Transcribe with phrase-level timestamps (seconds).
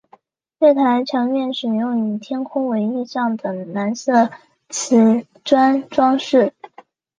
[0.57, 4.31] 月台墙面使用以天空为意象的蓝色
[4.67, 6.55] 磁砖装饰。